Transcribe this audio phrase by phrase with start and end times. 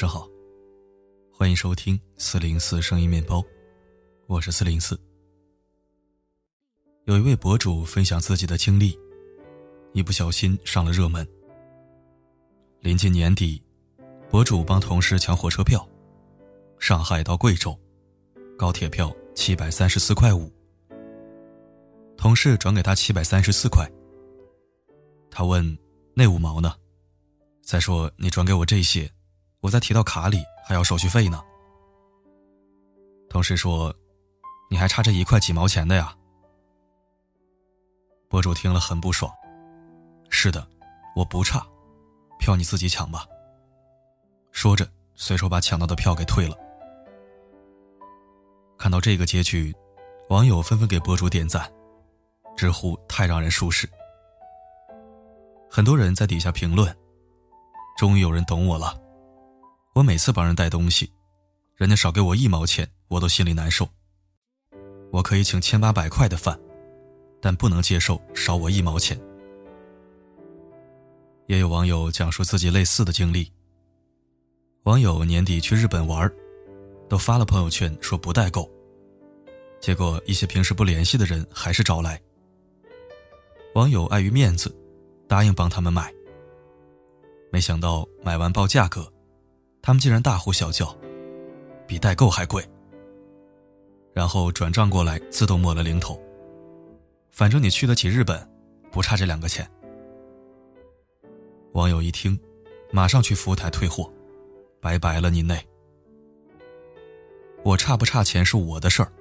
[0.00, 0.26] 上好，
[1.30, 3.44] 欢迎收听四零四声音面包，
[4.28, 4.98] 我是四零四。
[7.04, 8.98] 有一位博主分享自己的经历，
[9.92, 11.28] 一不小心上了热门。
[12.80, 13.62] 临近年底，
[14.30, 15.86] 博主帮同事抢火车票，
[16.78, 17.78] 上海到贵州，
[18.56, 20.50] 高铁票七百三十四块五。
[22.16, 23.86] 同事转给他七百三十四块，
[25.30, 25.78] 他问
[26.14, 26.74] 那五毛呢？
[27.60, 29.06] 再说你转给我这些。
[29.60, 31.42] 我再提到卡里还要手续费呢。
[33.28, 33.94] 同事说
[34.70, 36.14] ：“你还差这一块几毛钱的呀？”
[38.28, 39.32] 博主听了很不爽。
[40.28, 40.66] 是的，
[41.14, 41.64] 我不差，
[42.38, 43.26] 票你自己抢吧。
[44.52, 46.56] 说着，随手把抢到的票给退了。
[48.78, 49.74] 看到这个结局，
[50.28, 51.70] 网友纷纷给博主点赞，
[52.56, 53.88] 直呼太让人舒适。
[55.68, 56.96] 很多人在底下评论
[57.98, 58.98] ：“终于有人懂我了。”
[59.92, 61.10] 我每次帮人带东西，
[61.74, 63.88] 人家少给我一毛钱，我都心里难受。
[65.10, 66.58] 我可以请千八百块的饭，
[67.40, 69.20] 但不能接受少我一毛钱。
[71.48, 73.52] 也有网友讲述自己类似的经历。
[74.84, 76.32] 网友年底去日本玩，
[77.08, 78.70] 都发了朋友圈说不代购，
[79.80, 82.20] 结果一些平时不联系的人还是找来。
[83.74, 84.72] 网友碍于面子，
[85.26, 86.14] 答应帮他们买，
[87.50, 89.12] 没想到买完报价格。
[89.82, 90.96] 他们竟然大呼小叫，
[91.86, 92.64] 比代购还贵。
[94.12, 96.20] 然后转账过来，自动抹了零头。
[97.30, 98.48] 反正你去得起日本，
[98.90, 99.68] 不差这两个钱。
[101.72, 102.38] 网友一听，
[102.90, 104.12] 马上去服务台退货，
[104.80, 105.64] 拜拜了您嘞。
[107.62, 109.12] 我差不差钱是我的事儿，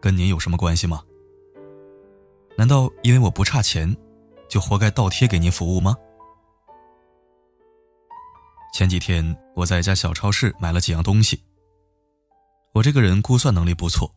[0.00, 1.02] 跟您有什么关系吗？
[2.56, 3.94] 难道因为我不差钱，
[4.48, 5.96] 就活该倒贴给您服务吗？
[8.74, 9.24] 前几天
[9.54, 11.40] 我在一家小超市买了几样东西。
[12.72, 14.12] 我这个人估算能力不错，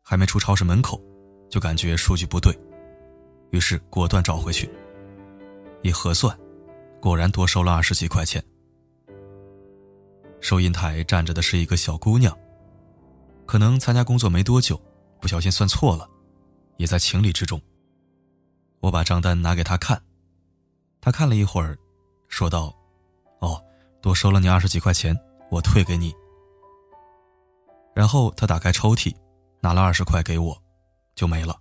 [0.00, 1.02] 还没出超市门口，
[1.50, 2.56] 就感觉数据不对，
[3.50, 4.70] 于是果断找回去。
[5.82, 6.38] 一核算，
[7.00, 8.40] 果然多收了二十几块钱。
[10.40, 12.32] 收银台站着的是一个小姑娘，
[13.44, 14.80] 可能参加工作没多久，
[15.20, 16.08] 不小心算错了，
[16.76, 17.60] 也在情理之中。
[18.78, 20.00] 我把账单拿给她看，
[21.00, 21.76] 她看了一会儿，
[22.28, 22.72] 说道：“。”
[24.00, 25.18] 多收了你二十几块钱，
[25.50, 26.14] 我退给你。
[27.94, 29.14] 然后他打开抽屉，
[29.60, 30.56] 拿了二十块给我，
[31.14, 31.58] 就没了。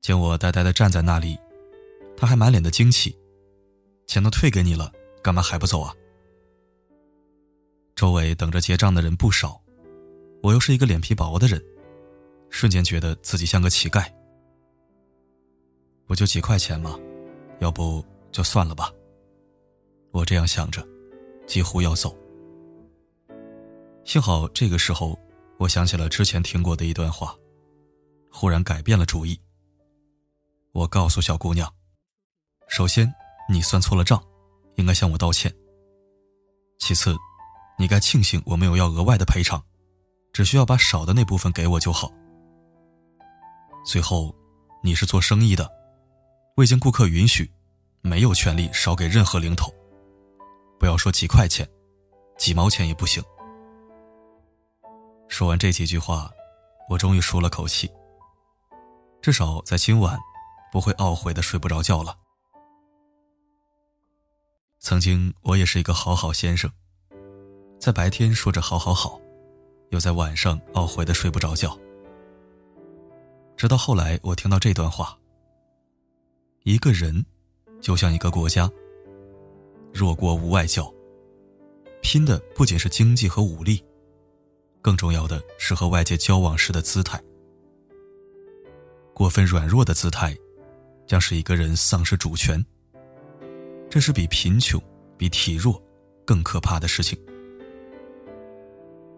[0.00, 1.38] 见我呆呆的站在那里，
[2.16, 3.16] 他还满脸的惊奇
[4.06, 4.90] ：“钱都退给你了，
[5.22, 5.92] 干嘛还不走啊？”
[7.96, 9.60] 周围等着结账的人不少，
[10.42, 11.62] 我又是一个脸皮薄的人，
[12.48, 14.06] 瞬间觉得自己像个乞丐。
[16.06, 16.96] 不就几块钱吗？
[17.58, 18.92] 要不就算了吧。
[20.16, 20.82] 我这样想着，
[21.46, 22.16] 几乎要走。
[24.02, 25.14] 幸好这个时候，
[25.58, 27.36] 我想起了之前听过的一段话，
[28.32, 29.38] 忽然改变了主意。
[30.72, 31.70] 我告诉小姑娘
[32.66, 33.12] ：“首先，
[33.46, 34.18] 你算错了账，
[34.76, 35.54] 应该向我道歉。
[36.78, 37.14] 其次，
[37.78, 39.62] 你该庆幸我没有要额外的赔偿，
[40.32, 42.10] 只需要把少的那部分给我就好。
[43.84, 44.34] 最后，
[44.82, 45.70] 你是做生意的，
[46.56, 47.50] 未经顾客允许，
[48.00, 49.70] 没有权利少给任何零头。”
[50.78, 51.68] 不要说几块钱，
[52.36, 53.22] 几毛钱也不行。
[55.28, 56.30] 说完这几句话，
[56.88, 57.90] 我终于舒了口气。
[59.20, 60.18] 至少在今晚，
[60.70, 62.16] 不会懊悔的睡不着觉了。
[64.78, 66.70] 曾经我也是一个好好先生，
[67.80, 69.20] 在白天说着好好好，
[69.90, 71.76] 又在晚上懊悔的睡不着觉。
[73.56, 75.18] 直到后来，我听到这段话：
[76.62, 77.24] 一个人，
[77.80, 78.70] 就像一个国家。
[79.96, 80.92] 弱国无外交，
[82.02, 83.82] 拼的不仅是经济和武力，
[84.82, 87.18] 更重要的是和外界交往时的姿态。
[89.14, 90.36] 过分软弱的姿态，
[91.06, 92.62] 将使一个人丧失主权。
[93.88, 94.78] 这是比贫穷、
[95.16, 95.82] 比体弱
[96.26, 97.18] 更可怕的事情。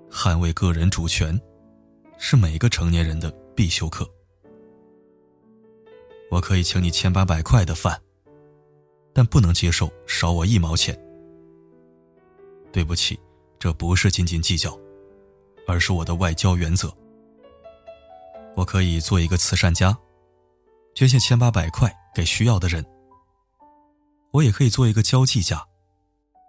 [0.09, 1.37] 捍卫个人主权，
[2.19, 4.09] 是每个成年人的必修课。
[6.31, 8.01] 我可以请你千八百块的饭。
[9.19, 10.97] 但不能接受少我一毛钱。
[12.73, 13.19] 对不起，
[13.59, 14.79] 这不是斤斤计较，
[15.67, 16.89] 而是我的外交原则。
[18.55, 19.99] 我可以做一个慈善家，
[20.95, 22.87] 捐献千八百块给需要的人。
[24.31, 25.67] 我也可以做一个交际家，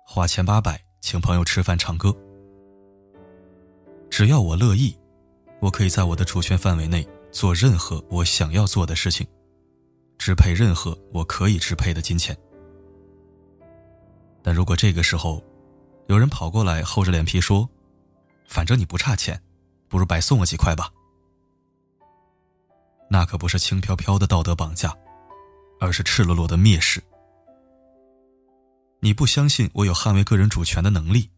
[0.05, 2.15] 花千八百请朋友吃饭唱歌。
[4.11, 4.95] 只要我乐意，
[5.59, 9.25] 我可以在我的主权范围内做任何我想要做的事情，
[10.19, 12.37] 支配任何我可以支配的金钱。
[14.41, 15.43] 但如果这个时候，
[16.07, 17.67] 有人跑过来厚着脸皮说
[18.47, 19.41] ：“反正你不差钱，
[19.87, 20.91] 不如白送我几块吧。”
[23.09, 24.95] 那可不是轻飘飘的道德绑架，
[25.79, 27.01] 而是赤裸裸的蔑视。
[28.99, 31.29] 你不相信我有捍卫个人主权的能力？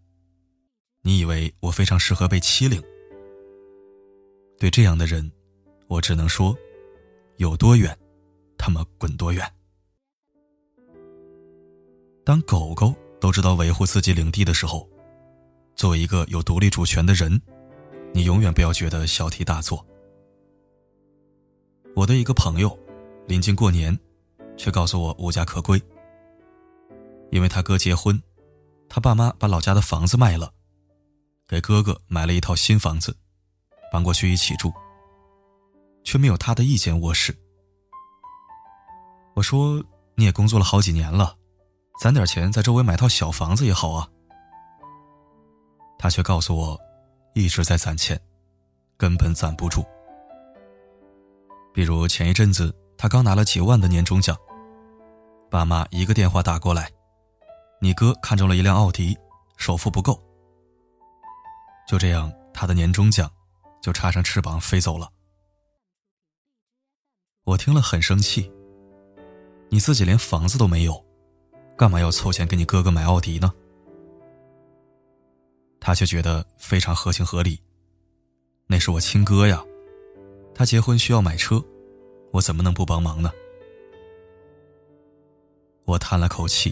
[1.01, 2.81] 你以为我非常适合被欺凌？
[4.59, 5.29] 对这样的人，
[5.87, 6.55] 我只能说：
[7.37, 7.97] 有多远，
[8.57, 9.49] 他们滚多远。
[12.31, 14.87] 当狗狗都知道维护自己领地的时候，
[15.75, 17.41] 作为一个有独立主权的人，
[18.13, 19.85] 你永远不要觉得小题大做。
[21.93, 22.79] 我的一个朋友，
[23.27, 23.99] 临近过年，
[24.55, 25.77] 却告诉我无家可归。
[27.31, 28.17] 因为他哥结婚，
[28.87, 30.53] 他爸妈把老家的房子卖了，
[31.45, 33.13] 给哥哥买了一套新房子，
[33.91, 34.71] 搬过去一起住。
[36.05, 37.37] 却没有他的一间卧室。
[39.35, 39.83] 我说
[40.15, 41.35] ：“你也工作了好几年了，
[41.99, 44.07] 攒点钱在周围买套小房子也好啊。”
[45.97, 46.79] 他却告诉我，
[47.35, 48.19] 一直在攒钱，
[48.97, 49.85] 根本攒不住。
[51.73, 54.35] 比如前一阵子，他刚拿了几万的年终奖，
[55.49, 56.91] 爸妈一个电话打过来。
[57.79, 59.17] 你哥看中了一辆奥迪，
[59.57, 60.21] 首付不够。
[61.87, 63.31] 就这样，他的年终奖
[63.81, 65.09] 就插上翅膀飞走了。
[67.43, 68.51] 我听了很生气。
[69.69, 71.05] 你自己连房子都没有，
[71.81, 73.51] 干嘛要凑钱给你哥哥买奥迪呢？
[75.79, 77.59] 他却觉得非常合情合理。
[78.67, 79.65] 那是我亲哥呀，
[80.53, 81.59] 他结婚需要买车，
[82.33, 83.31] 我怎么能不帮忙呢？
[85.85, 86.71] 我叹了口气。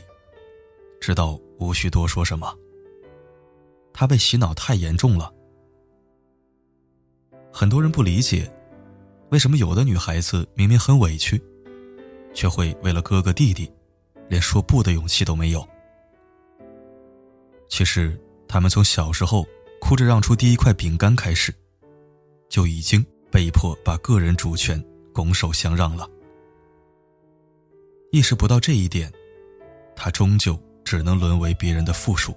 [1.01, 2.55] 知道无需多说什么。
[3.91, 5.33] 他被洗脑太严重了。
[7.51, 8.47] 很多人不理解，
[9.31, 11.41] 为什么有的女孩子明明很委屈，
[12.31, 13.71] 却会为了哥哥弟弟，
[14.29, 15.67] 连说不的勇气都没有。
[17.67, 18.17] 其实，
[18.47, 19.45] 他们从小时候
[19.81, 21.53] 哭着让出第一块饼干开始，
[22.47, 24.81] 就已经被迫把个人主权
[25.13, 26.07] 拱手相让了。
[28.11, 29.11] 意识不到这一点，
[29.95, 30.57] 他终究。
[30.85, 32.35] 只能沦为别人的附属。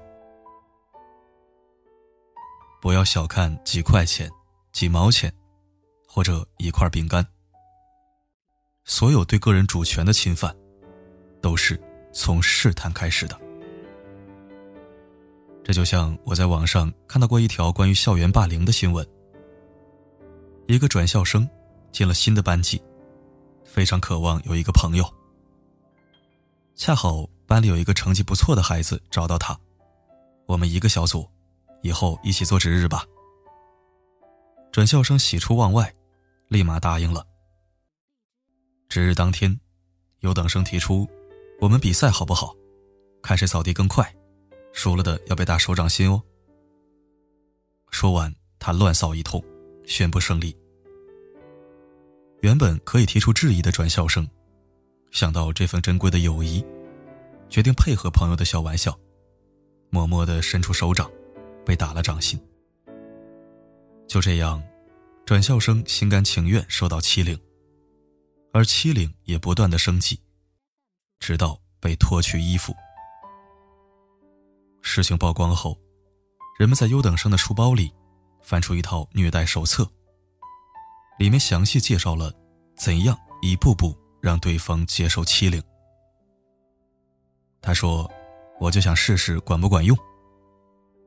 [2.83, 4.31] 不要小看几块钱、
[4.75, 5.33] 几毛钱，
[6.07, 7.27] 或者一块饼干。
[8.85, 10.55] 所有对个人主权的侵犯，
[11.43, 11.79] 都是
[12.13, 13.39] 从试探开始的。
[15.63, 19.07] 这就像我在网上看到过一条关于校园霸凌的新闻。
[20.67, 21.47] 一个转校生
[21.91, 22.81] 进了新的班级，
[23.65, 25.05] 非常渴望有一个朋友。
[26.75, 27.29] 恰好。
[27.45, 29.55] 班里有一个成绩不错的孩子找到他，
[30.47, 31.29] 我们一个小组，
[31.83, 33.05] 以后一起做值日吧。
[34.71, 35.93] 转校生喜出望外，
[36.49, 37.27] 立马答应了。
[38.89, 39.55] 值日当天，
[40.21, 41.07] 优等生提出，
[41.63, 42.57] 我们比赛好不好？
[43.23, 44.13] 看谁扫地更快，
[44.73, 46.21] 输了的要被打手掌心哦。
[47.93, 49.41] 说完，他乱扫一通，
[49.87, 50.57] 宣布胜利。
[52.41, 54.29] 原本可以提出质疑的转校生，
[55.13, 56.65] 想到这份珍贵的友谊。
[57.49, 58.99] 决定配合朋友的小玩笑，
[59.89, 61.09] 默默的伸出手掌，
[61.65, 62.41] 被打了掌心。
[64.09, 64.61] 就这样，
[65.25, 67.39] 转校生心甘情愿受到欺凌，
[68.53, 70.19] 而欺凌也不断的升级，
[71.23, 72.75] 直到被脱去衣服。
[74.81, 75.79] 事情曝光后，
[76.59, 77.95] 人们在优等生的书包里
[78.43, 79.89] 翻出一套虐待手册，
[81.21, 82.35] 里面详细介绍了
[82.77, 85.63] 怎样一步步让对方接受欺凌。
[87.61, 88.11] 他说
[88.59, 89.97] ：“我就想试试管不管用。”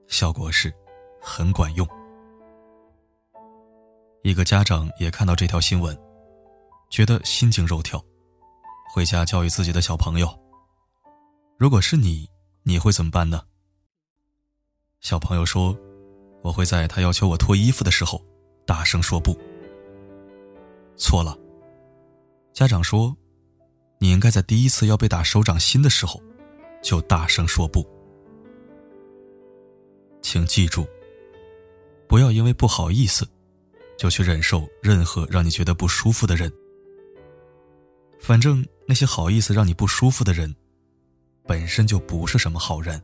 [0.07, 0.74] 效果是，
[1.22, 1.86] 很管用。
[4.24, 5.93] 一个家长也看到这条新闻，
[6.89, 8.01] 觉得心惊肉跳，
[8.95, 10.39] 回家教育自己的小朋友
[11.59, 12.29] ：“如果是你，
[12.63, 13.41] 你会怎么办呢？”
[15.03, 15.77] 小朋友说
[16.41, 18.23] ：“我会在他要求我脱衣服的时候，
[18.65, 19.37] 大声说不。”
[20.95, 21.37] 错了。
[22.53, 23.13] 家长说
[23.99, 26.23] ：“你应该在第一次要被打手掌心的时候。”
[26.81, 27.85] 就大声说不，
[30.21, 30.87] 请记住，
[32.07, 33.27] 不要因为不好意思，
[33.97, 36.49] 就去忍受任何让你觉得不舒服的人。
[38.19, 40.55] 反正那些好意思让你不舒服的人，
[41.47, 43.01] 本身就不是什么好人，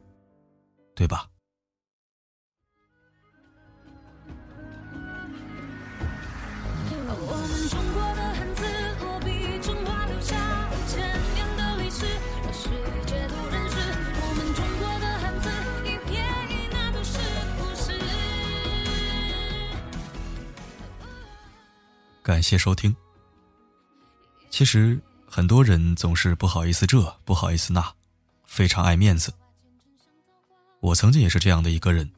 [0.96, 1.28] 对吧？
[22.24, 22.96] 感谢收听。
[24.50, 24.98] 其实
[25.34, 27.94] 很多人总是不好意思这，不好意思那，
[28.46, 29.34] 非常爱面子。
[30.82, 32.12] 我曾经也是这样的一个人，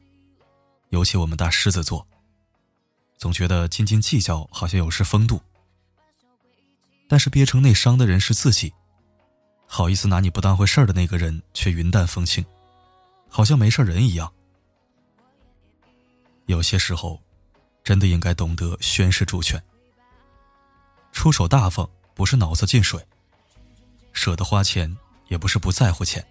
[0.88, 2.04] 尤其我们大狮子座，
[3.16, 5.40] 总觉得斤斤计较好像有失风度。
[7.06, 8.74] 但是憋成内伤的人是自己，
[9.64, 12.44] 好意思拿你不当回事儿的那个人却云淡风轻，
[13.28, 14.32] 好像没事人一样。
[16.46, 17.22] 有些时候，
[17.84, 19.62] 真的应该懂得宣誓主权，
[21.12, 23.04] 出手大方不是脑子进水，
[24.12, 24.96] 舍得花钱
[25.28, 26.24] 也不是不在乎钱，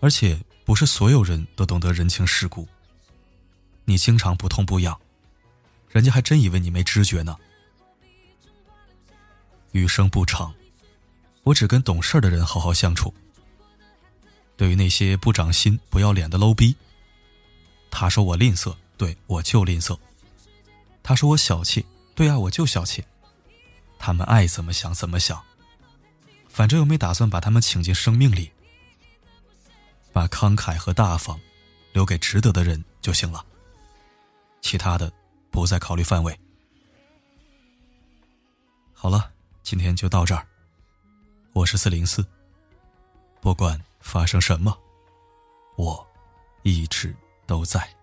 [0.00, 2.66] 而且不是所有人都懂得人情世故。
[3.84, 4.98] 你经常不痛不痒，
[5.88, 7.36] 人家还真以为你没知觉呢。
[9.72, 10.54] 余生不长，
[11.42, 13.12] 我只跟懂事的人好好相处。
[14.56, 16.74] 对于那些不长心、不要脸的 low 逼，
[17.90, 19.96] 他说我吝啬，对我就吝啬；
[21.02, 21.84] 他说我小气，
[22.14, 23.04] 对啊，我就小气。
[23.98, 25.42] 他们爱怎么想怎么想，
[26.48, 28.50] 反正又没打算把他们请进生命里，
[30.12, 31.40] 把慷慨和大方
[31.92, 33.44] 留给值得的人就行了，
[34.60, 35.12] 其他的
[35.50, 36.38] 不在考虑范围。
[38.92, 39.32] 好了。
[39.60, 40.46] 今天就到这儿。
[41.52, 42.26] 我是四零四。
[43.38, 44.74] 不管发生什么，
[45.76, 46.08] 我
[46.62, 47.14] 一直
[47.46, 47.97] 都在。